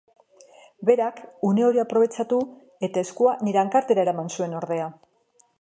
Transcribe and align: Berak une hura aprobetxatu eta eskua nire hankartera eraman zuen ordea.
Berak 0.89 1.19
une 1.49 1.61
hura 1.67 1.83
aprobetxatu 1.83 2.41
eta 2.89 3.05
eskua 3.07 3.37
nire 3.45 3.63
hankartera 3.67 4.07
eraman 4.07 4.37
zuen 4.39 4.61
ordea. 4.63 4.93